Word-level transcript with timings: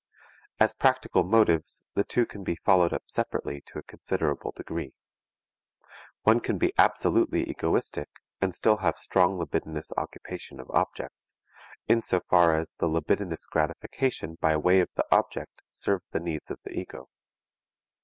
As 0.59 0.73
practical 0.73 1.21
motives 1.23 1.83
the 1.93 2.03
two 2.03 2.25
can 2.25 2.43
be 2.43 2.55
followed 2.55 2.91
up 2.91 3.03
separately 3.05 3.61
to 3.67 3.77
a 3.77 3.83
considerable 3.83 4.51
degree. 4.51 4.93
One 6.23 6.39
can 6.39 6.57
be 6.57 6.73
absolutely 6.75 7.47
egoistic, 7.47 8.09
and 8.41 8.51
still 8.51 8.77
have 8.77 8.97
strong 8.97 9.37
libidinous 9.37 9.91
occupation 9.97 10.59
of 10.59 10.71
objects, 10.71 11.35
in 11.87 12.01
so 12.01 12.19
far 12.19 12.55
as 12.57 12.73
the 12.79 12.87
libidinous 12.87 13.45
gratification 13.45 14.39
by 14.41 14.57
way 14.57 14.79
of 14.79 14.89
the 14.95 15.05
object 15.11 15.61
serves 15.69 16.07
the 16.07 16.19
needs 16.19 16.49
of 16.49 16.57
the 16.63 16.71
ego. 16.71 17.07